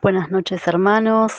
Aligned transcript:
Buenas 0.00 0.30
noches 0.30 0.68
hermanos, 0.68 1.32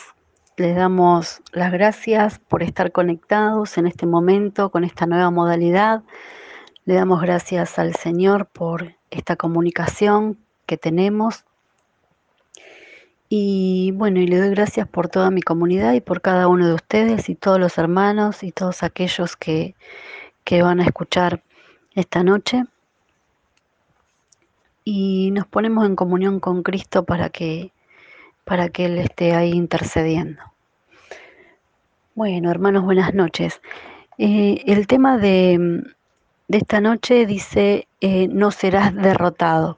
les 0.58 0.76
damos 0.76 1.42
las 1.54 1.72
gracias 1.72 2.40
por 2.40 2.62
estar 2.62 2.92
conectados 2.92 3.78
en 3.78 3.88
este 3.88 4.06
momento 4.06 4.70
con 4.70 4.84
esta 4.84 5.06
nueva 5.06 5.32
modalidad. 5.32 6.04
Le 6.84 6.96
damos 6.96 7.22
gracias 7.22 7.80
al 7.80 7.96
Señor 7.96 8.48
por 8.48 8.96
esta 9.12 9.38
comunicación 9.38 10.38
que 10.66 10.76
tenemos. 10.76 11.46
Y 13.30 13.94
bueno, 13.96 14.20
y 14.20 14.28
le 14.28 14.40
doy 14.40 14.50
gracias 14.50 14.90
por 14.90 15.08
toda 15.08 15.32
mi 15.32 15.42
comunidad 15.42 15.94
y 15.94 16.02
por 16.02 16.20
cada 16.20 16.50
uno 16.50 16.68
de 16.68 16.74
ustedes 16.74 17.30
y 17.30 17.36
todos 17.36 17.62
los 17.62 17.78
hermanos 17.78 18.44
y 18.44 18.52
todos 18.52 18.84
aquellos 18.84 19.38
que, 19.38 19.74
que 20.44 20.64
van 20.64 20.82
a 20.82 20.84
escuchar 20.84 21.44
esta 21.96 22.24
noche. 22.24 22.66
Y 24.84 25.32
nos 25.32 25.48
ponemos 25.48 25.86
en 25.86 25.96
comunión 25.96 26.42
con 26.42 26.62
Cristo 26.62 27.06
para 27.06 27.30
que 27.30 27.72
para 28.50 28.70
que 28.70 28.86
Él 28.86 28.98
esté 28.98 29.36
ahí 29.36 29.52
intercediendo. 29.52 30.42
Bueno, 32.16 32.50
hermanos, 32.50 32.84
buenas 32.84 33.14
noches. 33.14 33.62
Eh, 34.18 34.64
el 34.66 34.88
tema 34.88 35.20
de, 35.20 35.84
esta 36.48 36.82
noche 36.82 37.28
dice, 37.28 37.88
eh, 38.02 38.28
no 38.28 38.50
serás 38.50 38.96
derrotado. 38.96 39.78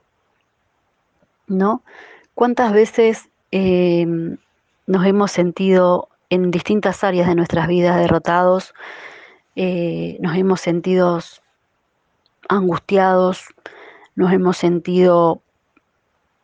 ¿No? 1.46 1.82
¿Cuántas 2.34 2.72
veces 2.72 3.28
eh, 3.50 4.06
nos 4.86 5.04
hemos 5.04 5.30
sentido 5.30 6.08
en 6.30 6.50
distintas 6.50 7.04
áreas 7.04 7.28
de 7.28 7.34
nuestras 7.34 7.68
vidas 7.68 7.98
derrotados? 7.98 8.74
nos 9.54 10.34
hemos 10.34 10.62
sentido 10.62 11.20
angustiados, 12.48 13.44
nos 14.14 14.32
hemos 14.32 14.56
sentido 14.56 15.42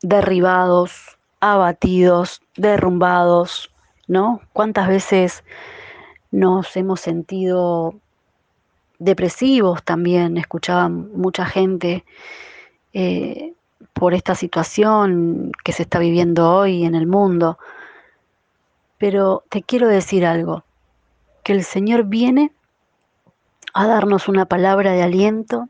derribados, 0.03 1.18
abatidos, 1.41 2.41
derrumbados, 2.57 3.71
¿no? 4.07 4.41
¿Cuántas 4.53 4.89
veces 4.89 5.45
nos 6.31 6.77
hemos 6.77 7.01
sentido 7.01 7.95
depresivos 8.99 9.83
también? 9.83 10.37
Escuchaba 10.37 10.89
mucha 10.89 11.47
gente 11.47 12.05
eh, 12.93 13.53
por 13.93 14.15
esta 14.15 14.35
situación 14.35 15.53
que 15.65 15.73
se 15.73 15.83
está 15.83 15.99
viviendo 15.99 16.51
hoy 16.51 16.85
en 16.85 16.95
el 16.95 17.07
mundo. 17.07 17.59
Pero 18.99 19.45
te 19.49 19.63
quiero 19.63 19.89
decir 19.89 20.27
algo, 20.27 20.65
que 21.45 21.53
el 21.53 21.65
Señor 21.65 22.05
viene 22.05 22.53
a 23.75 23.87
darnos 23.87 24.29
una 24.29 24.47
palabra 24.47 24.93
de 24.93 25.03
aliento, 25.03 25.69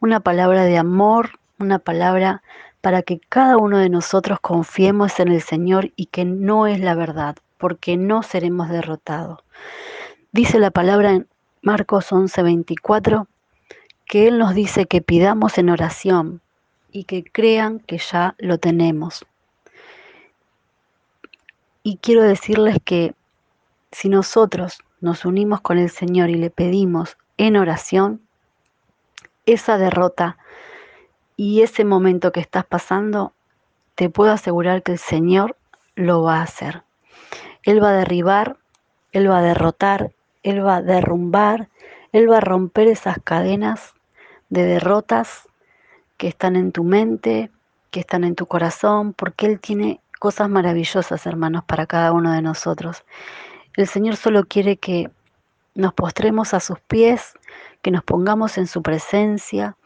una 0.00 0.20
palabra 0.20 0.64
de 0.64 0.78
amor, 0.78 1.38
una 1.58 1.78
palabra 1.78 2.42
para 2.80 3.02
que 3.02 3.20
cada 3.28 3.56
uno 3.56 3.78
de 3.78 3.88
nosotros 3.88 4.38
confiemos 4.40 5.18
en 5.20 5.28
el 5.28 5.42
Señor 5.42 5.92
y 5.96 6.06
que 6.06 6.24
no 6.24 6.66
es 6.66 6.80
la 6.80 6.94
verdad, 6.94 7.36
porque 7.58 7.96
no 7.96 8.22
seremos 8.22 8.68
derrotados. 8.68 9.40
Dice 10.32 10.58
la 10.58 10.70
palabra 10.70 11.12
en 11.12 11.28
Marcos 11.62 12.12
11:24 12.12 13.26
que 14.06 14.28
Él 14.28 14.38
nos 14.38 14.54
dice 14.54 14.86
que 14.86 15.02
pidamos 15.02 15.58
en 15.58 15.68
oración 15.68 16.40
y 16.90 17.04
que 17.04 17.24
crean 17.24 17.80
que 17.80 17.98
ya 17.98 18.34
lo 18.38 18.58
tenemos. 18.58 19.26
Y 21.82 21.98
quiero 21.98 22.22
decirles 22.22 22.78
que 22.84 23.14
si 23.92 24.08
nosotros 24.08 24.78
nos 25.00 25.24
unimos 25.24 25.60
con 25.60 25.78
el 25.78 25.90
Señor 25.90 26.30
y 26.30 26.36
le 26.36 26.50
pedimos 26.50 27.16
en 27.36 27.56
oración, 27.56 28.20
esa 29.46 29.78
derrota 29.78 30.36
y 31.38 31.62
ese 31.62 31.84
momento 31.84 32.32
que 32.32 32.40
estás 32.40 32.66
pasando, 32.66 33.32
te 33.94 34.10
puedo 34.10 34.32
asegurar 34.32 34.82
que 34.82 34.90
el 34.90 34.98
Señor 34.98 35.56
lo 35.94 36.24
va 36.24 36.38
a 36.38 36.42
hacer. 36.42 36.82
Él 37.62 37.80
va 37.80 37.90
a 37.90 37.96
derribar, 37.96 38.56
Él 39.12 39.30
va 39.30 39.38
a 39.38 39.42
derrotar, 39.42 40.10
Él 40.42 40.66
va 40.66 40.76
a 40.76 40.82
derrumbar, 40.82 41.68
Él 42.10 42.28
va 42.28 42.38
a 42.38 42.40
romper 42.40 42.88
esas 42.88 43.18
cadenas 43.22 43.94
de 44.48 44.64
derrotas 44.64 45.48
que 46.16 46.26
están 46.26 46.56
en 46.56 46.72
tu 46.72 46.82
mente, 46.82 47.52
que 47.92 48.00
están 48.00 48.24
en 48.24 48.34
tu 48.34 48.46
corazón, 48.46 49.12
porque 49.12 49.46
Él 49.46 49.60
tiene 49.60 50.00
cosas 50.18 50.50
maravillosas, 50.50 51.24
hermanos, 51.24 51.62
para 51.62 51.86
cada 51.86 52.10
uno 52.10 52.32
de 52.32 52.42
nosotros. 52.42 53.04
El 53.74 53.86
Señor 53.86 54.16
solo 54.16 54.44
quiere 54.44 54.76
que 54.76 55.08
nos 55.76 55.94
postremos 55.94 56.52
a 56.52 56.58
sus 56.58 56.80
pies, 56.80 57.34
que 57.80 57.92
nos 57.92 58.02
pongamos 58.02 58.58
en 58.58 58.66
su 58.66 58.82
presencia, 58.82 59.76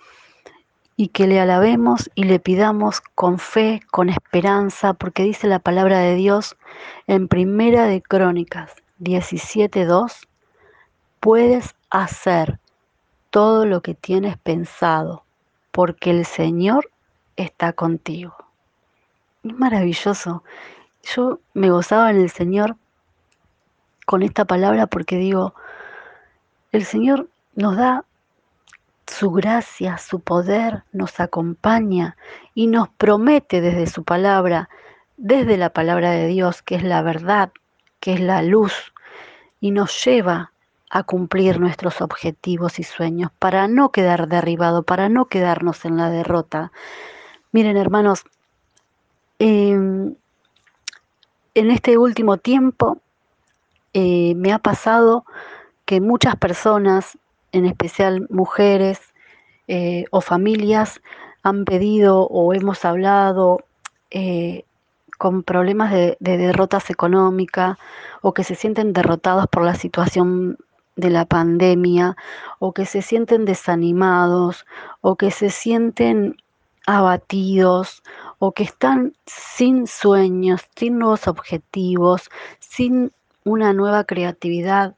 y 0.97 1.09
que 1.09 1.27
le 1.27 1.41
alabemos 1.41 2.11
y 2.15 2.25
le 2.25 2.39
pidamos 2.39 3.01
con 3.01 3.39
fe, 3.39 3.81
con 3.91 4.09
esperanza, 4.09 4.95
porque 4.95 5.23
dice 5.23 5.47
la 5.47 5.59
palabra 5.59 5.99
de 5.99 6.15
Dios 6.15 6.57
en 7.07 7.29
Primera 7.29 7.87
de 7.87 8.03
Crónicas 8.03 8.73
17:2, 9.01 10.29
puedes 11.21 11.75
hacer 11.91 12.59
todo 13.31 13.65
lo 13.65 13.81
que 13.81 13.95
tienes 13.95 14.37
pensado, 14.37 15.25
porque 15.71 16.11
el 16.11 16.27
Señor 16.27 16.91
está 17.37 17.73
contigo. 17.73 18.37
Es 19.43 19.55
maravilloso. 19.55 20.45
Yo 21.03 21.41
me 21.55 21.71
gozaba 21.71 22.11
en 22.11 22.21
el 22.21 22.31
Señor 22.31 22.77
con 24.07 24.23
esta 24.23 24.45
palabra 24.45 24.87
porque 24.87 25.17
digo, 25.17 25.55
el 26.71 26.85
Señor 26.85 27.29
nos 27.55 27.77
da 27.77 28.05
su 29.07 29.31
gracia, 29.31 29.99
su 29.99 30.21
poder 30.21 30.85
nos 30.93 31.21
acompaña 31.21 32.17
y 32.55 32.67
nos 32.67 32.89
promete 32.89 33.61
desde 33.61 33.87
su 33.87 34.05
palabra, 34.05 34.69
desde 35.17 35.57
la 35.57 35.71
palabra 35.71 36.11
de 36.13 36.27
Dios, 36.29 36.63
que 36.63 36.77
es 36.77 36.83
la 36.83 37.03
verdad, 37.03 37.53
que 38.01 38.15
es 38.15 38.21
la 38.21 38.43
luz, 38.43 38.93
y 39.61 39.71
nos 39.71 40.05
lleva 40.05 40.53
a 40.91 41.05
cumplir 41.05 41.59
nuestros 41.59 42.01
objetivos 42.01 42.79
y 42.79 42.83
sueños 42.83 43.31
para 43.39 43.67
no 43.67 43.93
quedar 43.93 44.29
derribado, 44.29 44.83
para 44.83 45.09
no 45.09 45.27
quedarnos 45.27 45.85
en 45.85 45.97
la 45.97 46.11
derrota. 46.11 46.71
Miren 47.51 47.77
hermanos, 47.77 48.25
em, 49.39 50.15
en 51.55 51.71
este 51.71 51.97
último 51.97 52.37
tiempo 52.37 52.99
eh, 53.95 54.35
me 54.37 54.53
ha 54.53 54.59
pasado 54.59 55.25
que 55.85 56.01
muchas 56.01 56.37
personas 56.37 57.19
en 57.53 57.67
especial 57.67 58.27
mujeres 58.31 59.01
eh, 59.69 60.05
o 60.11 60.21
familias, 60.21 61.01
han 61.43 61.65
pedido 61.65 62.27
o 62.27 62.53
hemos 62.55 62.85
hablado 62.85 63.65
eh, 64.11 64.65
con 65.19 65.43
problemas 65.43 65.93
de, 65.93 66.17
de, 66.21 66.37
derrotas 66.37 66.91
económicas 66.91 67.79
o 68.23 68.35
que 68.35 68.45
se 68.45 68.55
sienten 68.55 68.93
derrotados 68.93 69.47
por 69.49 69.65
la 69.65 69.75
situación 69.75 70.59
de 70.97 71.11
la 71.11 71.25
pandemia 71.25 72.17
o 72.59 72.73
que 72.73 72.87
se 72.87 73.03
sienten 73.03 73.45
desanimados 73.45 74.67
o 75.01 75.17
que 75.17 75.31
se 75.31 75.51
sienten 75.51 76.37
abatidos 76.87 78.03
o 78.39 78.53
que 78.53 78.65
están 78.65 79.15
sin 79.27 79.87
sueños, 79.87 80.62
sin 80.77 80.99
nuevos 80.99 81.29
objetivos, 81.29 82.29
sin 82.59 83.12
una 83.45 83.73
nueva 83.73 84.05
creatividad 84.05 84.95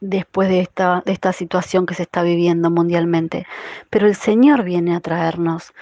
después 0.00 0.48
de 0.48 0.60
esta, 0.60 1.02
de 1.04 1.12
esta 1.12 1.32
situación 1.32 1.86
que 1.86 1.94
se 1.94 2.02
está 2.02 2.22
viviendo 2.22 2.70
mundialmente. 2.70 3.46
Pero 3.90 4.06
el 4.06 4.14
Señor 4.14 4.64
viene 4.64 4.96
a 4.96 5.00
traernos 5.00 5.72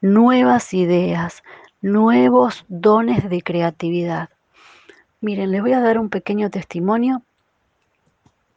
nuevas 0.00 0.74
ideas, 0.74 1.42
nuevos 1.80 2.64
dones 2.68 3.28
de 3.28 3.42
creatividad. 3.42 4.28
Miren, 5.20 5.50
les 5.50 5.62
voy 5.62 5.72
a 5.72 5.80
dar 5.80 5.98
un 5.98 6.10
pequeño 6.10 6.50
testimonio 6.50 7.22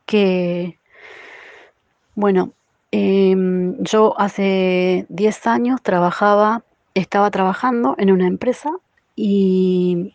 que, 0.05 0.77
bueno, 2.15 2.51
em, 2.91 3.77
yo 3.83 4.19
hace 4.19 5.05
10 5.09 5.47
años 5.47 5.81
trabajaba, 5.81 6.63
estaba 6.93 7.31
trabajando 7.31 7.95
en 7.97 8.11
una 8.11 8.27
empresa 8.27 8.71
y, 9.15 10.13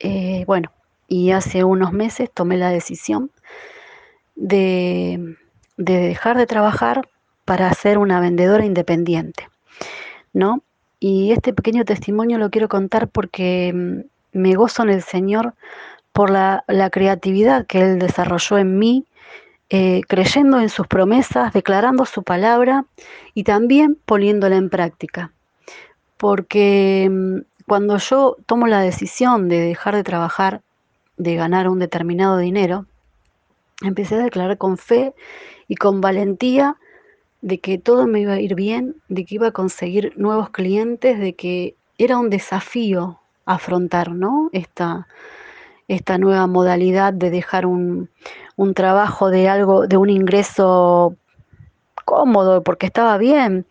eh, 0.00 0.44
bueno, 0.46 0.72
y 1.08 1.30
hace 1.30 1.64
unos 1.64 1.92
meses 1.92 2.30
tomé 2.32 2.56
la 2.56 2.70
decisión 2.70 3.30
de, 4.36 5.36
dejar 5.76 6.36
de 6.36 6.46
trabajar 6.46 7.08
para 7.44 7.72
ser 7.72 7.98
una 7.98 8.20
vendedora 8.20 8.64
independiente, 8.64 9.48
¿no? 10.32 10.62
Y 11.00 11.32
este 11.32 11.52
pequeño 11.52 11.84
testimonio 11.84 12.38
lo 12.38 12.50
quiero 12.50 12.68
contar 12.68 13.08
porque 13.08 13.72
mm, 13.74 14.38
me 14.38 14.54
gozo 14.54 14.82
en 14.82 14.90
el 14.90 15.02
Señor 15.02 15.54
por 16.12 16.30
la, 16.30 16.64
creatividad 16.90 17.66
que 17.66 17.80
Él 17.80 17.98
desarrolló 17.98 18.58
en 18.58 18.78
mí, 18.78 19.04
eh, 19.68 20.02
creyendo 20.08 20.60
en 20.60 20.68
sus 20.68 20.86
promesas, 20.86 21.52
declarando 21.52 22.06
su 22.06 22.22
palabra 22.22 22.84
y 23.34 23.44
también 23.44 23.98
poniéndola 24.06 24.56
en 24.56 24.70
práctica. 24.70 25.32
Porque 26.16 27.08
mm, 27.10 27.38
cuando 27.66 27.98
yo 27.98 28.36
tomo 28.46 28.66
la 28.66 28.80
decisión 28.80 29.48
de 29.48 29.60
dejar 29.60 29.94
de 29.94 30.04
trabajar, 30.04 30.62
de 31.18 31.34
ganar 31.34 31.68
un 31.68 31.78
determinado 31.78 32.38
dinero, 32.38 32.86
empecé 33.82 34.16
a 34.16 34.24
declarar 34.24 34.58
con 34.58 34.78
fe 34.78 35.14
y 35.68 35.76
con 35.76 36.00
valentía 36.00 36.76
de 37.42 37.58
que 37.58 37.78
todo 37.78 38.06
me 38.06 38.20
iba 38.20 38.34
a 38.34 38.40
ir 38.40 38.54
bien, 38.54 38.96
de 39.08 39.24
que 39.24 39.36
iba 39.36 39.48
a 39.48 39.52
conseguir 39.52 40.12
nuevos 40.16 40.50
clientes, 40.50 41.18
de 41.18 41.34
que 41.34 41.76
era 41.98 42.18
un 42.18 42.30
desafío 42.30 43.20
afrontar, 43.44 44.10
¿no? 44.12 44.50
Esta, 44.52 45.06
esta 45.88 46.18
nueva 46.18 46.46
modalidad 46.46 47.12
de 47.12 47.30
dejar 47.30 47.66
un, 47.66 48.10
un 48.56 48.74
trabajo 48.74 49.30
de 49.30 49.48
algo, 49.48 49.86
de 49.86 49.96
un 49.96 50.10
ingreso 50.10 51.14
cómodo, 52.04 52.62
porque 52.62 52.86
estaba 52.86 53.18
bien, 53.18 53.66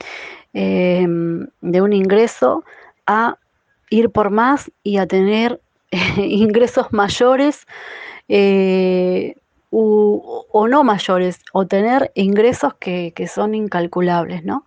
em, 0.54 1.48
de 1.62 1.82
un 1.82 1.94
ingreso 1.94 2.64
a 3.08 3.38
ir 3.90 4.10
por 4.10 4.30
más 4.30 4.72
y 4.84 4.98
a 4.98 5.08
tener 5.08 5.62
ingresos 6.18 6.92
mayores 6.92 7.66
eh, 8.28 9.36
o 9.78 10.68
no 10.68 10.84
mayores, 10.84 11.40
o 11.52 11.68
tener 11.68 12.12
ingresos 12.16 12.76
que, 12.76 13.12
que 13.16 13.28
son 13.28 13.56
incalculables, 13.56 14.44
¿no? 14.44 14.66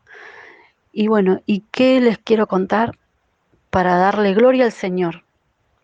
Y 0.92 1.08
bueno, 1.08 1.40
¿y 1.46 1.64
qué 1.70 2.00
les 2.00 2.18
quiero 2.18 2.46
contar 2.46 2.98
para 3.70 3.96
darle 3.96 4.34
gloria 4.34 4.64
al 4.64 4.72
Señor? 4.72 5.22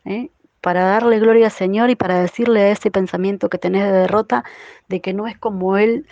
¿eh? 0.05 0.31
Para 0.61 0.85
darle 0.85 1.21
gloria 1.21 1.47
al 1.47 1.53
Señor 1.53 1.91
y 1.91 1.94
para 1.94 2.19
decirle 2.19 2.62
a 2.62 2.71
ese 2.71 2.91
pensamiento 2.91 3.49
que 3.49 3.59
tenés 3.59 3.85
de 3.85 3.93
derrota 3.93 4.44
de 4.88 5.00
que 5.00 5.15
no 5.15 5.26
es 5.26 5.38
como 5.38 5.76
Él, 5.76 6.06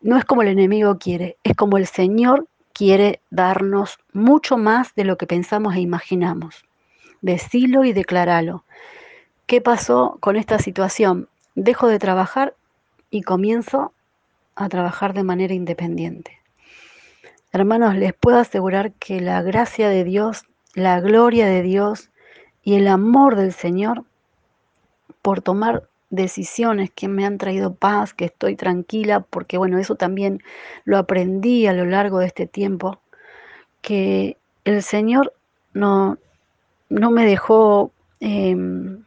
no 0.00 0.16
es 0.16 0.24
como 0.24 0.42
el 0.42 0.48
enemigo 0.48 0.98
quiere, 0.98 1.38
es 1.42 1.56
como 1.56 1.76
el 1.76 1.86
Señor 1.86 2.46
quiere 2.72 3.20
darnos 3.30 3.98
mucho 4.12 4.58
más 4.58 4.94
de 4.94 5.04
lo 5.04 5.16
que 5.16 5.26
pensamos 5.26 5.74
e 5.74 5.80
imaginamos. 5.80 6.64
Decilo 7.22 7.84
y 7.84 7.92
declaralo. 7.92 8.64
¿Qué 9.46 9.60
pasó 9.60 10.18
con 10.20 10.36
esta 10.36 10.58
situación? 10.58 11.28
Dejo 11.56 11.88
de 11.88 11.98
trabajar 11.98 12.54
y 13.10 13.22
comienzo 13.22 13.94
a 14.56 14.68
trabajar 14.68 15.14
de 15.14 15.22
manera 15.24 15.54
independiente. 15.54 16.38
Hermanos, 17.50 17.96
les 17.96 18.12
puedo 18.12 18.38
asegurar 18.38 18.92
que 18.92 19.22
la 19.22 19.40
gracia 19.40 19.88
de 19.88 20.04
Dios, 20.04 20.44
la 20.74 21.00
gloria 21.00 21.46
de 21.46 21.62
Dios 21.62 22.10
y 22.62 22.74
el 22.74 22.86
amor 22.86 23.36
del 23.36 23.54
Señor 23.54 24.04
por 25.22 25.40
tomar 25.40 25.88
decisiones 26.10 26.90
que 26.90 27.08
me 27.08 27.24
han 27.24 27.38
traído 27.38 27.74
paz, 27.74 28.12
que 28.12 28.26
estoy 28.26 28.54
tranquila, 28.54 29.20
porque 29.20 29.56
bueno, 29.56 29.78
eso 29.78 29.94
también 29.94 30.42
lo 30.84 30.98
aprendí 30.98 31.66
a 31.66 31.72
lo 31.72 31.86
largo 31.86 32.18
de 32.18 32.26
este 32.26 32.46
tiempo, 32.46 33.00
que 33.80 34.36
el 34.64 34.82
Señor 34.82 35.32
no, 35.72 36.18
no 36.90 37.10
me 37.10 37.24
dejó, 37.24 37.92
em, 38.20 39.04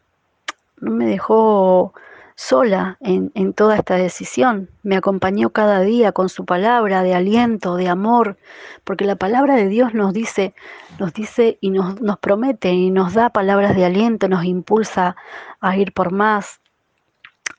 no 0.79 0.91
me 0.91 1.05
dejó 1.05 1.93
sola 2.39 2.97
en, 3.01 3.33
en, 3.35 3.51
toda 3.51 3.75
esta 3.75 3.95
decisión. 3.95 4.69
Me 4.81 4.95
acompañó 4.95 5.49
cada 5.49 5.81
día 5.81 6.13
con 6.13 6.29
su 6.29 6.45
palabra 6.45 7.03
de 7.03 7.13
aliento, 7.13 7.75
de 7.75 7.89
amor, 7.89 8.37
porque 8.85 9.03
la 9.03 9.17
palabra 9.17 9.57
de 9.57 9.67
Dios 9.67 9.93
nos 9.93 10.13
dice, 10.13 10.55
nos 10.99 11.13
dice 11.13 11.57
y 11.59 11.69
nos, 11.69 11.99
nos 11.99 12.17
promete 12.17 12.71
y 12.71 12.91
nos 12.91 13.13
da 13.13 13.29
palabras 13.29 13.75
de 13.75 13.83
aliento, 13.83 14.29
nos 14.29 14.45
impulsa 14.45 15.17
a 15.59 15.75
ir 15.75 15.91
por 15.91 16.13
más, 16.13 16.61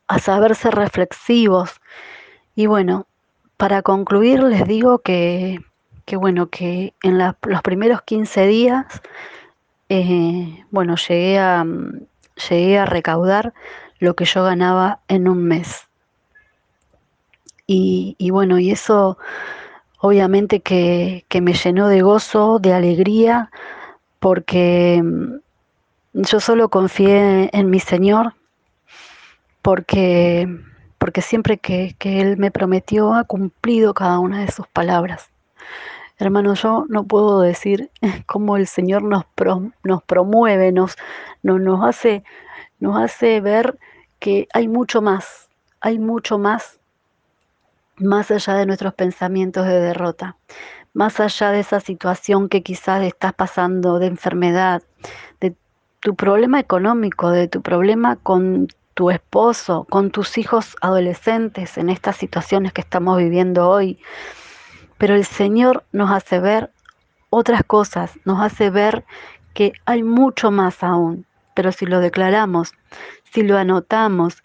a 0.09 0.19
saber 0.19 0.55
ser 0.55 0.75
reflexivos. 0.75 1.79
Y 2.55 2.65
bueno, 2.65 3.07
para 3.59 3.83
concluir 3.83 4.43
les 4.43 4.67
digo 4.67 5.01
que, 5.01 5.61
que 6.07 6.17
bueno, 6.17 6.49
que 6.49 6.95
en 7.03 7.19
los 7.19 7.63
primeros 7.63 8.01
15 8.01 8.47
días, 8.47 8.87
eh, 9.91 10.65
bueno, 10.71 10.97
llegué 10.97 11.39
a, 11.39 11.67
llegué 12.49 12.79
a 12.79 12.87
recaudar 12.87 13.53
lo 14.01 14.17
que 14.17 14.25
yo 14.25 14.43
ganaba 14.43 15.01
en 15.09 15.29
un 15.29 15.45
mes. 15.45 15.87
Y, 17.73 18.31
bueno, 18.33 18.59
y 18.59 18.73
eso 18.73 19.17
obviamente 20.01 20.61
que, 20.61 21.25
que, 21.29 21.41
me 21.41 21.53
llenó 21.53 21.87
de 21.87 22.03
gozo, 22.03 22.59
de 22.59 22.73
alegría, 22.73 23.49
porque 24.19 25.01
mm, 25.05 25.35
yo 26.15 26.41
solo 26.41 26.69
confié 26.69 27.49
en 27.53 27.71
mi 27.71 27.79
Señor, 27.79 28.35
porque, 29.63 30.49
porque 30.99 31.23
siempre 31.23 31.59
que, 31.59 31.95
que 31.99 32.21
Él 32.21 32.39
me 32.39 32.51
prometió 32.51 33.15
ha 33.15 33.23
cumplido 33.23 33.95
cada 33.95 34.19
una 34.19 34.41
de 34.41 34.51
sus 34.51 34.67
palabras. 34.67 35.31
Hermano, 36.19 36.55
yo 36.55 36.85
no 36.89 37.05
puedo 37.05 37.41
decir 37.41 37.91
cómo 38.27 38.57
el 38.57 38.67
Señor 38.67 39.03
nos, 39.03 39.25
pro, 39.35 39.71
nos 39.85 40.03
promueve, 40.03 40.73
nos, 40.73 40.97
nos, 41.43 41.61
nos, 41.61 41.83
hace, 41.83 42.25
nos 42.81 42.97
hace 43.01 43.41
ver 43.41 43.79
que 44.19 44.49
hay 44.53 44.69
mucho 44.69 45.01
más, 45.03 45.49
hay 45.81 45.99
mucho 45.99 46.39
más, 46.39 46.81
más 47.97 48.31
allá 48.31 48.55
de 48.55 48.67
nuestros 48.67 48.95
pensamientos 48.95 49.67
de 49.67 49.81
derrota, 49.81 50.37
más 50.93 51.21
allá 51.21 51.51
de 51.51 51.61
esa 51.61 51.81
situación 51.81 52.49
que 52.49 52.63
quizás 52.63 53.03
estás 53.05 53.33
pasando 53.35 53.99
de 53.99 54.07
enfermedad, 54.07 54.83
de 55.41 55.55
tu 56.01 56.17
problema 56.17 56.59
económico, 56.59 57.31
de 57.31 57.49
tu 57.49 57.63
problema 57.63 58.17
con 58.17 58.69
tu 58.95 59.11
esposo, 59.11 59.87
con 59.89 60.11
tus 60.11 60.37
hijos 60.39 60.77
adolescentes 60.81 61.79
en 61.79 61.91
estas 61.91 62.17
situaciones 62.17 62.73
que 62.73 62.81
estamos 62.81 63.19
viviendo 63.19 63.69
hoy. 63.69 63.99
Pero 64.99 65.15
el 65.15 65.25
Señor 65.25 65.85
nos 65.93 66.11
hace 66.11 66.41
ver 66.41 66.71
otras 67.31 67.63
cosas, 67.65 68.13
nos 68.25 68.41
hace 68.41 68.71
ver 68.71 69.05
que 69.55 69.73
hay 69.87 70.03
mucho 70.03 70.51
más 70.51 70.83
aún. 70.83 71.25
Pero 71.55 71.73
si 71.73 71.87
lo 71.87 72.01
declaramos, 72.01 72.73
si 73.33 73.43
lo 73.43 73.57
anotamos, 73.59 74.43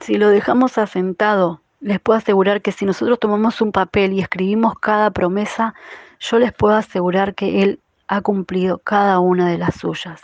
si 0.00 0.16
lo 0.16 0.28
dejamos 0.28 0.78
asentado, 0.78 1.60
les 1.80 2.00
puedo 2.00 2.18
asegurar 2.18 2.62
que 2.62 2.72
si 2.72 2.84
nosotros 2.84 3.18
tomamos 3.18 3.60
un 3.60 3.72
papel 3.72 4.12
y 4.12 4.20
escribimos 4.20 4.78
cada 4.78 5.10
promesa, 5.10 5.74
yo 6.20 6.38
les 6.38 6.52
puedo 6.52 6.74
asegurar 6.74 7.34
que 7.34 7.62
Él 7.62 7.80
ha 8.08 8.20
cumplido 8.20 8.78
cada 8.78 9.20
una 9.20 9.48
de 9.48 9.58
las 9.58 9.76
suyas. 9.76 10.22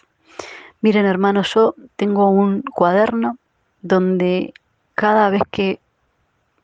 Miren 0.81 1.07
hermanos, 1.07 1.53
yo 1.55 1.75
tengo 1.97 2.29
un 2.31 2.63
cuaderno 2.63 3.39
donde 3.83 4.53
cada 4.95 5.31
vez 5.31 5.43
que 5.51 5.81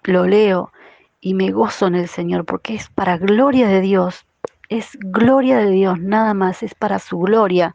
lo 0.04 0.26
leo 0.26 0.72
y 1.20 1.34
me 1.34 1.50
gozo 1.50 1.86
en 1.86 1.96
el 1.96 2.08
Señor, 2.08 2.44
porque 2.44 2.74
es 2.74 2.88
para 2.88 3.18
gloria 3.18 3.68
de 3.68 3.80
Dios, 3.80 4.24
es 4.68 4.90
gloria 5.00 5.58
de 5.58 5.70
Dios, 5.70 6.00
nada 6.00 6.34
más, 6.34 6.62
es 6.62 6.74
para 6.74 6.98
su 6.98 7.18
gloria, 7.18 7.74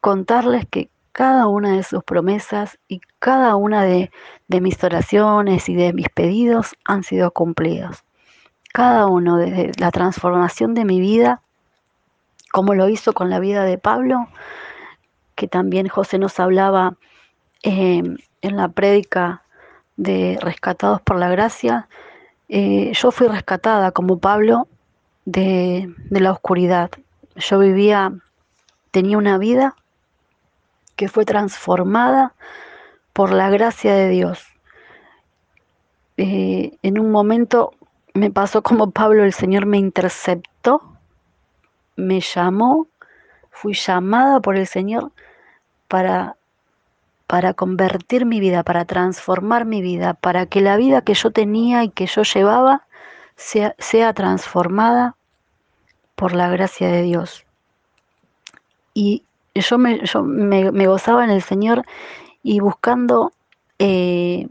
contarles 0.00 0.66
que 0.66 0.90
cada 1.12 1.46
una 1.46 1.76
de 1.76 1.82
sus 1.82 2.02
promesas 2.02 2.78
y 2.88 3.00
cada 3.18 3.56
una 3.56 3.82
de, 3.84 4.10
mis 4.48 4.82
oraciones 4.82 5.68
y 5.68 5.74
de 5.74 5.92
mis 5.92 6.08
pedidos 6.08 6.74
han 6.84 7.02
sido 7.02 7.30
cumplidos. 7.30 8.04
Cada 8.72 9.06
uno, 9.06 9.36
desde 9.36 9.72
la 9.78 9.90
transformación 9.90 10.74
de 10.74 10.84
mi 10.84 11.00
vida, 11.00 11.42
como 12.52 12.74
lo 12.74 12.88
hizo 12.88 13.12
con 13.12 13.30
la 13.30 13.40
vida 13.40 13.64
de 13.64 13.78
Pablo, 13.78 14.28
que 15.34 15.48
también 15.48 15.88
José 15.88 16.18
nos 16.18 16.38
hablaba 16.40 16.94
eh, 17.62 18.02
en 18.42 18.56
la 18.56 18.68
prédica 18.68 19.42
de 19.96 20.38
Rescatados 20.40 21.00
por 21.02 21.18
la 21.18 21.28
Gracia, 21.28 21.88
eh, 22.48 22.92
yo 22.94 23.10
fui 23.10 23.28
rescatada 23.28 23.92
como 23.92 24.18
Pablo 24.18 24.66
de 25.24 25.92
la 26.10 26.32
oscuridad. 26.32 26.90
Yo 27.36 27.58
vivía, 27.58 28.12
tenía 28.90 29.18
una 29.18 29.38
vida 29.38 29.76
que 31.00 31.08
fue 31.08 31.24
transformada 31.24 32.34
por 33.14 33.32
la 33.32 33.48
gracia 33.48 33.94
de 33.94 34.10
Dios. 34.10 34.46
En 36.18 37.00
un 37.00 37.10
momento 37.10 37.72
me 38.12 38.30
pasó 38.30 38.60
como 38.62 38.90
Pablo, 38.90 39.24
el 39.24 39.32
Señor 39.32 39.64
me 39.64 39.78
interceptó, 39.78 40.82
me 41.96 42.20
llamó, 42.20 42.86
fui 43.50 43.72
llamada 43.72 44.40
por 44.40 44.58
el 44.58 44.66
Señor 44.66 45.10
para, 45.88 46.36
para 47.26 47.54
convertir 47.54 48.26
mi 48.26 48.38
vida, 48.38 48.62
para 48.62 48.84
transformar 48.84 49.64
mi 49.64 49.80
vida, 49.80 50.12
para 50.12 50.44
que 50.44 50.60
la 50.60 50.76
vida 50.76 51.00
que 51.00 51.14
yo 51.14 51.30
tenía 51.30 51.82
y 51.82 51.88
que 51.88 52.04
yo 52.04 52.24
llevaba 52.24 52.86
sea, 53.36 53.74
sea 53.78 54.12
transformada 54.12 55.16
por 56.14 56.34
la 56.34 56.50
gracia 56.50 56.88
de 56.88 57.00
Dios. 57.00 57.46
Y 58.92 59.24
yo 59.60 59.78
me, 59.78 60.86
gozaba 60.86 61.24
en 61.24 61.30
el 61.30 61.42
Señor 61.42 61.84
y 62.42 62.60
buscando, 62.60 63.32
eh, 63.78 64.48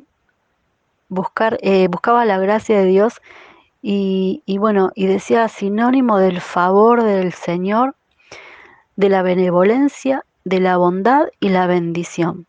buscar, 1.07 1.57
eh, 1.61 1.87
buscaba 1.89 2.25
la 2.25 2.39
gracia 2.39 2.79
de 2.79 2.85
Dios 2.85 3.21
y, 3.81 4.43
y, 4.45 4.57
bueno, 4.57 4.91
y 4.95 5.07
decía 5.07 5.47
sinónimo 5.47 6.17
del 6.17 6.41
favor 6.41 7.03
del 7.03 7.33
Señor, 7.33 7.95
de 8.95 9.09
la 9.09 9.21
benevolencia, 9.21 10.25
de 10.43 10.59
la 10.59 10.77
bondad 10.77 11.27
y 11.39 11.49
la 11.49 11.67
bendición. 11.67 12.45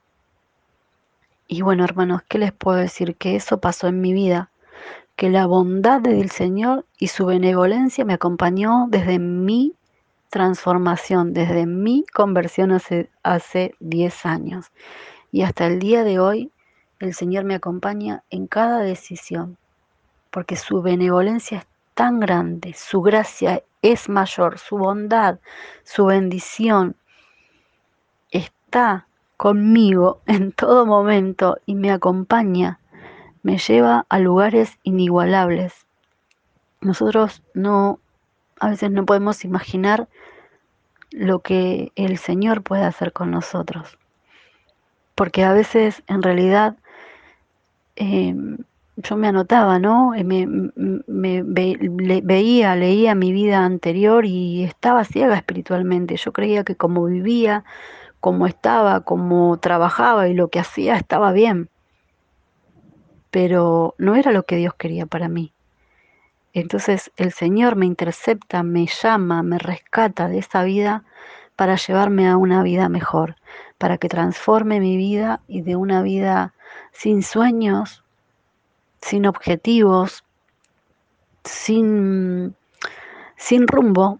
Y 1.46 1.62
bueno, 1.62 1.84
hermanos, 1.84 2.22
¿qué 2.28 2.38
les 2.38 2.52
puedo 2.52 2.78
decir? 2.78 3.16
Que 3.16 3.34
eso 3.34 3.58
pasó 3.58 3.88
en 3.88 4.00
mi 4.00 4.12
vida, 4.12 4.50
que 5.16 5.30
la 5.30 5.46
bondad 5.46 6.00
del 6.00 6.30
Señor 6.30 6.86
y 6.98 7.08
su 7.08 7.26
benevolencia 7.26 8.04
me 8.04 8.14
acompañó 8.14 8.86
desde 8.88 9.18
mi 9.18 9.74
transformación 10.30 11.34
desde 11.34 11.66
mi 11.66 12.06
conversión 12.14 12.70
hace, 12.70 13.10
hace 13.22 13.74
10 13.80 14.26
años. 14.26 14.72
Y 15.32 15.42
hasta 15.42 15.66
el 15.66 15.78
día 15.78 16.04
de 16.04 16.18
hoy 16.18 16.50
el 17.00 17.14
Señor 17.14 17.44
me 17.44 17.54
acompaña 17.54 18.22
en 18.30 18.46
cada 18.46 18.78
decisión, 18.78 19.58
porque 20.30 20.56
su 20.56 20.82
benevolencia 20.82 21.58
es 21.58 21.66
tan 21.94 22.20
grande, 22.20 22.74
su 22.74 23.02
gracia 23.02 23.62
es 23.82 24.08
mayor, 24.08 24.58
su 24.58 24.78
bondad, 24.78 25.38
su 25.82 26.06
bendición 26.06 26.96
está 28.30 29.06
conmigo 29.36 30.20
en 30.26 30.52
todo 30.52 30.86
momento 30.86 31.58
y 31.66 31.74
me 31.74 31.90
acompaña, 31.90 32.78
me 33.42 33.58
lleva 33.58 34.04
a 34.08 34.18
lugares 34.18 34.78
inigualables. 34.82 35.86
Nosotros 36.82 37.42
no, 37.54 37.98
a 38.60 38.68
veces 38.70 38.90
no 38.90 39.04
podemos 39.06 39.44
imaginar 39.44 40.08
lo 41.10 41.40
que 41.40 41.92
el 41.96 42.18
Señor 42.18 42.62
puede 42.62 42.84
hacer 42.84 43.12
con 43.12 43.30
nosotros. 43.30 43.98
Porque 45.14 45.42
a 45.44 45.52
veces 45.52 46.02
en 46.06 46.22
realidad 46.22 46.76
em, 47.96 48.58
yo 48.96 49.16
me 49.16 49.28
anotaba, 49.28 49.78
¿no? 49.78 50.12
Me, 50.24 50.46
me 50.46 51.42
veía, 51.42 52.76
leía 52.76 53.14
mi 53.14 53.32
vida 53.32 53.64
anterior 53.64 54.24
y 54.26 54.62
estaba 54.62 55.04
ciega 55.04 55.36
espiritualmente. 55.36 56.16
Yo 56.16 56.32
creía 56.32 56.64
que 56.64 56.76
como 56.76 57.04
vivía, 57.06 57.64
como 58.20 58.46
estaba, 58.46 59.00
como 59.00 59.58
trabajaba 59.58 60.28
y 60.28 60.34
lo 60.34 60.48
que 60.48 60.60
hacía 60.60 60.96
estaba 60.96 61.32
bien. 61.32 61.70
Pero 63.30 63.94
no 63.98 64.16
era 64.16 64.32
lo 64.32 64.42
que 64.44 64.56
Dios 64.56 64.74
quería 64.74 65.06
para 65.06 65.28
mí. 65.28 65.54
Entonces 66.52 67.12
el 67.16 67.32
Señor 67.32 67.76
me 67.76 67.86
intercepta, 67.86 68.62
me 68.62 68.86
llama, 68.86 69.42
me 69.42 69.58
rescata 69.58 70.28
de 70.28 70.38
esa 70.38 70.64
vida 70.64 71.04
para 71.54 71.76
llevarme 71.76 72.28
a 72.28 72.36
una 72.36 72.62
vida 72.62 72.88
mejor, 72.88 73.36
para 73.78 73.98
que 73.98 74.08
transforme 74.08 74.80
mi 74.80 74.96
vida 74.96 75.40
y 75.46 75.60
de 75.62 75.76
una 75.76 76.02
vida 76.02 76.54
sin 76.92 77.22
sueños, 77.22 78.02
sin 79.00 79.26
objetivos, 79.26 80.24
sin, 81.44 82.54
sin 83.36 83.68
rumbo, 83.68 84.18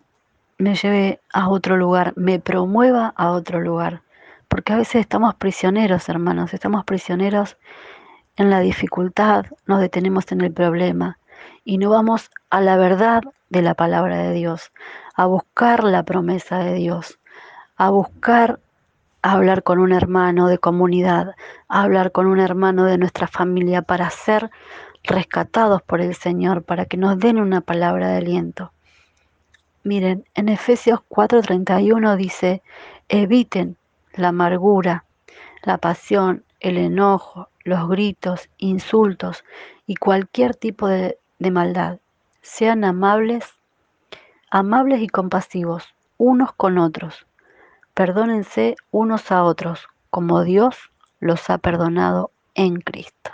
me 0.58 0.74
lleve 0.74 1.20
a 1.32 1.48
otro 1.48 1.76
lugar, 1.76 2.12
me 2.16 2.38
promueva 2.38 3.12
a 3.16 3.30
otro 3.30 3.60
lugar. 3.60 4.02
Porque 4.48 4.72
a 4.72 4.76
veces 4.76 4.96
estamos 4.96 5.34
prisioneros, 5.34 6.08
hermanos, 6.08 6.52
estamos 6.54 6.84
prisioneros 6.84 7.56
en 8.36 8.50
la 8.50 8.60
dificultad, 8.60 9.46
nos 9.66 9.80
detenemos 9.80 10.30
en 10.32 10.42
el 10.42 10.52
problema 10.52 11.19
y 11.64 11.78
no 11.78 11.90
vamos 11.90 12.30
a 12.50 12.60
la 12.60 12.76
verdad 12.76 13.22
de 13.48 13.62
la 13.62 13.74
palabra 13.74 14.18
de 14.18 14.32
Dios, 14.32 14.72
a 15.14 15.26
buscar 15.26 15.84
la 15.84 16.02
promesa 16.04 16.58
de 16.58 16.74
Dios, 16.74 17.18
a 17.76 17.90
buscar 17.90 18.60
hablar 19.22 19.62
con 19.62 19.78
un 19.78 19.92
hermano 19.92 20.48
de 20.48 20.58
comunidad, 20.58 21.34
a 21.68 21.82
hablar 21.82 22.12
con 22.12 22.26
un 22.26 22.40
hermano 22.40 22.84
de 22.84 22.98
nuestra 22.98 23.26
familia 23.26 23.82
para 23.82 24.08
ser 24.10 24.50
rescatados 25.02 25.82
por 25.82 26.00
el 26.00 26.14
Señor, 26.14 26.62
para 26.62 26.84
que 26.86 26.96
nos 26.96 27.18
den 27.18 27.38
una 27.38 27.60
palabra 27.60 28.08
de 28.08 28.18
aliento. 28.18 28.72
Miren, 29.82 30.24
en 30.34 30.48
Efesios 30.48 31.00
4:31 31.08 32.16
dice, 32.16 32.62
eviten 33.08 33.76
la 34.14 34.28
amargura, 34.28 35.04
la 35.62 35.78
pasión, 35.78 36.44
el 36.60 36.76
enojo, 36.76 37.48
los 37.64 37.88
gritos, 37.88 38.48
insultos 38.58 39.44
y 39.86 39.96
cualquier 39.96 40.54
tipo 40.54 40.86
de, 40.86 41.18
de 41.40 41.50
maldad. 41.50 41.98
Sean 42.42 42.84
amables, 42.84 43.44
amables 44.50 45.02
y 45.02 45.08
compasivos 45.08 45.92
unos 46.16 46.52
con 46.52 46.78
otros. 46.78 47.26
Perdónense 47.94 48.76
unos 48.90 49.32
a 49.32 49.42
otros, 49.42 49.88
como 50.10 50.44
Dios 50.44 50.76
los 51.18 51.50
ha 51.50 51.58
perdonado 51.58 52.30
en 52.54 52.80
Cristo. 52.80 53.32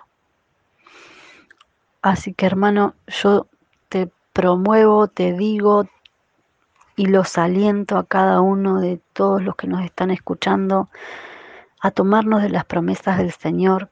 Así 2.00 2.32
que 2.32 2.46
hermano, 2.46 2.94
yo 3.08 3.48
te 3.88 4.08
promuevo, 4.32 5.08
te 5.08 5.32
digo 5.32 5.88
y 6.94 7.06
los 7.06 7.36
aliento 7.36 7.98
a 7.98 8.06
cada 8.06 8.40
uno 8.40 8.80
de 8.80 9.00
todos 9.12 9.42
los 9.42 9.56
que 9.56 9.66
nos 9.66 9.84
están 9.84 10.12
escuchando 10.12 10.88
a 11.80 11.90
tomarnos 11.90 12.42
de 12.42 12.50
las 12.50 12.64
promesas 12.64 13.18
del 13.18 13.32
Señor, 13.32 13.90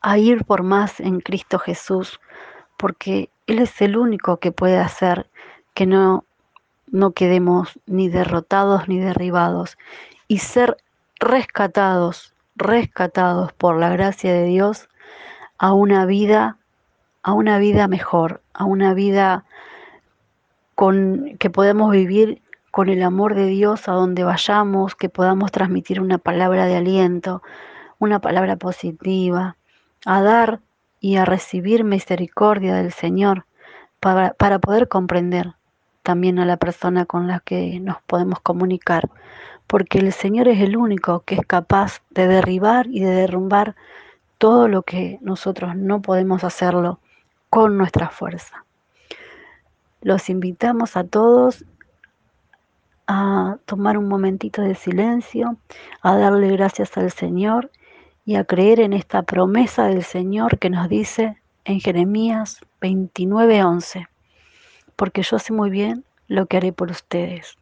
a 0.00 0.18
ir 0.18 0.44
por 0.44 0.62
más 0.62 0.98
en 0.98 1.20
Cristo 1.20 1.58
Jesús, 1.58 2.20
porque 2.82 3.30
Él 3.46 3.60
es 3.60 3.80
el 3.80 3.96
único 3.96 4.38
que 4.38 4.50
puede 4.50 4.76
hacer 4.76 5.30
que 5.72 5.86
no, 5.86 6.24
no 6.88 7.12
quedemos 7.12 7.78
ni 7.86 8.08
derrotados 8.08 8.88
ni 8.88 8.98
derribados 8.98 9.78
y 10.26 10.38
ser 10.38 10.76
rescatados, 11.20 12.34
rescatados 12.56 13.52
por 13.52 13.78
la 13.78 13.88
gracia 13.90 14.32
de 14.32 14.46
Dios 14.46 14.88
a 15.58 15.72
una 15.72 16.06
vida, 16.06 16.58
a 17.22 17.34
una 17.34 17.60
vida 17.60 17.86
mejor, 17.86 18.42
a 18.52 18.64
una 18.64 18.94
vida 18.94 19.44
con 20.74 21.36
que 21.38 21.50
podamos 21.50 21.92
vivir 21.92 22.42
con 22.72 22.88
el 22.88 23.04
amor 23.04 23.36
de 23.36 23.46
Dios 23.46 23.88
a 23.88 23.92
donde 23.92 24.24
vayamos, 24.24 24.96
que 24.96 25.08
podamos 25.08 25.52
transmitir 25.52 26.00
una 26.00 26.18
palabra 26.18 26.66
de 26.66 26.78
aliento, 26.78 27.44
una 28.00 28.18
palabra 28.18 28.56
positiva, 28.56 29.56
a 30.04 30.20
dar 30.20 30.58
y 31.02 31.16
a 31.16 31.26
recibir 31.26 31.84
misericordia 31.84 32.76
del 32.76 32.92
Señor 32.92 33.44
para, 34.00 34.32
para 34.34 34.60
poder 34.60 34.88
comprender 34.88 35.54
también 36.02 36.38
a 36.38 36.46
la 36.46 36.56
persona 36.56 37.04
con 37.06 37.26
la 37.26 37.40
que 37.40 37.80
nos 37.80 38.00
podemos 38.02 38.40
comunicar, 38.40 39.10
porque 39.66 39.98
el 39.98 40.12
Señor 40.12 40.46
es 40.46 40.60
el 40.60 40.76
único 40.76 41.24
que 41.26 41.34
es 41.34 41.46
capaz 41.46 42.02
de 42.10 42.28
derribar 42.28 42.86
y 42.86 43.00
de 43.00 43.10
derrumbar 43.10 43.74
todo 44.38 44.68
lo 44.68 44.82
que 44.82 45.18
nosotros 45.20 45.76
no 45.76 46.00
podemos 46.02 46.44
hacerlo 46.44 47.00
con 47.50 47.76
nuestra 47.76 48.08
fuerza. 48.08 48.64
Los 50.02 50.30
invitamos 50.30 50.96
a 50.96 51.04
todos 51.04 51.64
a 53.08 53.56
tomar 53.66 53.98
un 53.98 54.08
momentito 54.08 54.62
de 54.62 54.76
silencio, 54.76 55.56
a 56.00 56.16
darle 56.16 56.48
gracias 56.52 56.96
al 56.96 57.10
Señor 57.10 57.72
y 58.24 58.36
a 58.36 58.44
creer 58.44 58.80
en 58.80 58.92
esta 58.92 59.22
promesa 59.22 59.86
del 59.86 60.04
Señor 60.04 60.58
que 60.58 60.70
nos 60.70 60.88
dice 60.88 61.40
en 61.64 61.80
Jeremías 61.80 62.60
29:11, 62.80 64.08
porque 64.96 65.22
yo 65.22 65.38
sé 65.38 65.52
muy 65.52 65.70
bien 65.70 66.04
lo 66.28 66.46
que 66.46 66.56
haré 66.56 66.72
por 66.72 66.90
ustedes. 66.90 67.56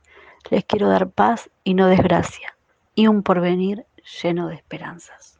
Les 0.51 0.65
quiero 0.65 0.89
dar 0.89 1.11
paz 1.11 1.51
y 1.65 1.75
no 1.75 1.87
desgracia, 1.87 2.57
y 2.95 3.07
un 3.07 3.23
porvenir 3.23 3.85
lleno 4.23 4.49
de 4.49 4.55
esperanzas. 4.55 5.39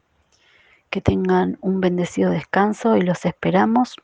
Que 0.89 1.01
tengan 1.01 1.57
un 1.61 1.81
bendecido 1.81 2.31
descanso 2.31 2.97
y 2.97 3.01
los 3.01 3.25
esperamos 3.25 3.95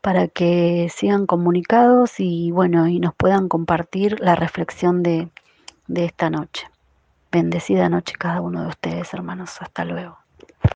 para 0.00 0.28
que 0.28 0.88
sigan 0.94 1.26
comunicados 1.26 2.20
y 2.20 2.50
bueno, 2.50 2.86
y 2.88 3.00
nos 3.00 3.14
puedan 3.14 3.48
compartir 3.48 4.20
la 4.20 4.36
reflexión 4.36 5.02
de, 5.02 5.28
de 5.86 6.04
esta 6.04 6.30
noche. 6.30 6.68
Bendecida 7.32 7.88
noche 7.88 8.14
cada 8.18 8.40
uno 8.40 8.62
de 8.62 8.68
ustedes, 8.68 9.12
hermanos. 9.14 9.60
Hasta 9.60 9.84
luego. 9.84 10.23